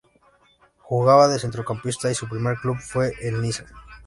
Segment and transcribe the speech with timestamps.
[0.79, 3.65] Jugaba de centrocampista y su primer club fue el Niza.